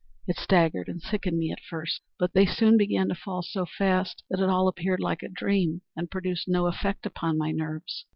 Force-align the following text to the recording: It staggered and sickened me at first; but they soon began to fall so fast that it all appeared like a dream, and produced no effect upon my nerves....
It 0.25 0.37
staggered 0.37 0.87
and 0.89 0.99
sickened 0.99 1.37
me 1.37 1.51
at 1.51 1.61
first; 1.61 2.01
but 2.17 2.33
they 2.33 2.47
soon 2.47 2.75
began 2.75 3.09
to 3.09 3.13
fall 3.13 3.43
so 3.43 3.67
fast 3.67 4.23
that 4.31 4.39
it 4.39 4.49
all 4.49 4.67
appeared 4.67 4.99
like 4.99 5.21
a 5.21 5.29
dream, 5.29 5.81
and 5.95 6.09
produced 6.09 6.47
no 6.47 6.65
effect 6.65 7.05
upon 7.05 7.37
my 7.37 7.51
nerves.... 7.51 8.07